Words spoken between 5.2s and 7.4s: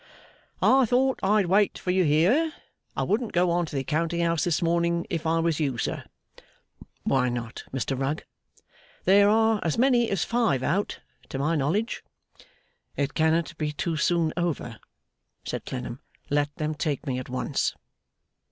I was you, sir.' 'Why